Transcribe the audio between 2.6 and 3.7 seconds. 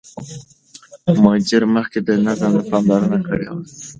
پاملرنه کړې وه.